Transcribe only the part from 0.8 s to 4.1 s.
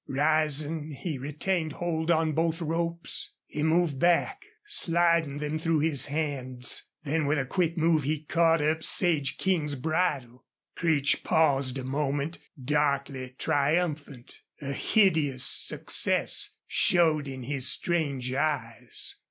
he retained hold on both ropes. He moved